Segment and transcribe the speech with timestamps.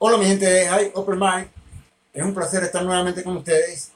[0.00, 1.48] Hola mi gente de High Open Mind,
[2.12, 3.90] es un placer estar nuevamente con ustedes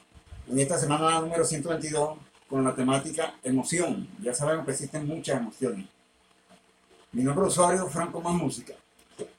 [0.49, 2.17] en esta semana número 122
[2.49, 4.09] con la temática emoción.
[4.21, 5.85] Ya sabemos que existen muchas emociones.
[7.13, 8.73] Mi nombre es usuario Franco Más Música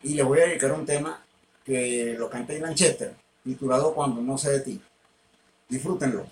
[0.02, 1.22] y le voy a dedicar un tema
[1.66, 4.80] que lo canta Ilan Chester, titulado Cuando no sé de ti.
[5.68, 6.24] Disfrútenlo.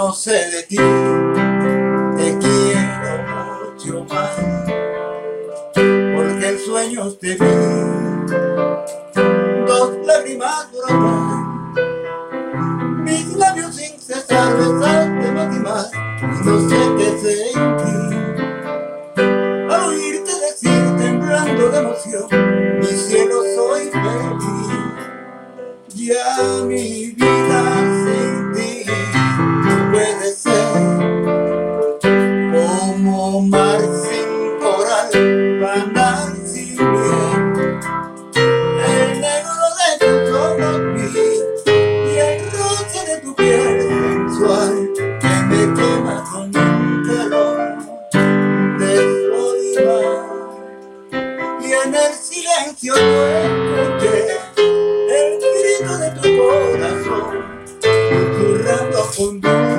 [0.00, 0.76] No sé de ti,
[2.16, 3.12] te quiero
[3.60, 4.30] mucho más,
[5.74, 7.52] porque en sueños te vi,
[9.66, 11.74] dos lágrimas brotan,
[13.04, 17.96] mis labios sin cesar besarte más y más, y no sé qué sentí,
[19.70, 22.26] al oírte decir temblando de emoción,
[22.80, 24.70] mi cielo soy feliz,
[25.94, 27.19] ya mi vida
[59.20, 59.69] con dulce